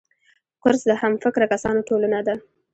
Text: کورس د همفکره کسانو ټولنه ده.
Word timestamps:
کورس 0.61 0.81
د 0.87 0.91
همفکره 1.01 1.45
کسانو 1.53 1.85
ټولنه 1.89 2.19
ده. 2.27 2.35